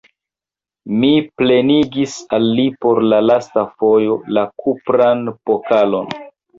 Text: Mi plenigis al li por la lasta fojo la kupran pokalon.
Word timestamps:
Mi 1.01 1.11
plenigis 1.41 2.17
al 2.39 2.49
li 2.61 2.67
por 2.87 3.05
la 3.13 3.21
lasta 3.29 3.69
fojo 3.79 4.21
la 4.35 4.49
kupran 4.67 5.27
pokalon. 5.49 6.15